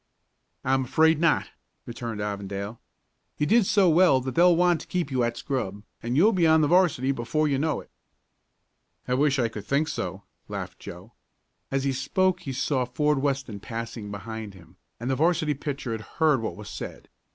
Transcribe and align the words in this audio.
"I'm 0.65 0.85
afraid 0.85 1.19
not," 1.19 1.49
returned 1.85 2.21
Avondale. 2.21 2.81
"You 3.37 3.45
did 3.45 3.67
so 3.67 3.87
well 3.87 4.19
that 4.21 4.33
they'll 4.33 4.55
want 4.55 4.81
to 4.81 4.87
keep 4.87 5.11
you 5.11 5.21
at 5.21 5.37
scrub, 5.37 5.83
and 6.01 6.17
you'll 6.17 6.31
be 6.33 6.47
on 6.47 6.61
the 6.61 6.67
'varsity 6.67 7.11
before 7.11 7.47
you 7.47 7.59
know 7.59 7.81
it." 7.81 7.91
"I 9.07 9.13
wish 9.13 9.37
I 9.37 9.47
could 9.47 9.67
think 9.67 9.87
so," 9.87 10.23
laughed 10.47 10.79
Joe. 10.79 11.13
As 11.69 11.83
he 11.83 11.93
spoke 11.93 12.39
he 12.39 12.51
saw 12.51 12.83
Ford 12.85 13.19
Weston 13.19 13.59
passing 13.59 14.09
behind 14.09 14.55
him, 14.55 14.75
and 14.99 15.07
the 15.07 15.15
'varsity 15.15 15.53
pitcher 15.53 15.91
had 15.91 16.01
heard 16.17 16.41
what 16.41 16.55
was 16.57 16.67
said. 16.67 17.07